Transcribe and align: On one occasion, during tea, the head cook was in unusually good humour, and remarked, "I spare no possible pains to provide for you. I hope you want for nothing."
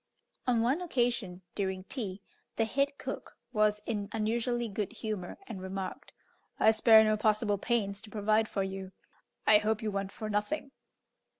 On 0.47 0.61
one 0.61 0.81
occasion, 0.81 1.43
during 1.53 1.83
tea, 1.83 2.23
the 2.55 2.65
head 2.65 2.97
cook 2.97 3.37
was 3.53 3.83
in 3.85 4.09
unusually 4.11 4.67
good 4.67 4.93
humour, 4.93 5.37
and 5.45 5.61
remarked, 5.61 6.11
"I 6.59 6.71
spare 6.71 7.03
no 7.03 7.15
possible 7.17 7.59
pains 7.59 8.01
to 8.01 8.09
provide 8.09 8.49
for 8.49 8.63
you. 8.63 8.93
I 9.45 9.59
hope 9.59 9.83
you 9.83 9.91
want 9.91 10.11
for 10.11 10.27
nothing." 10.27 10.71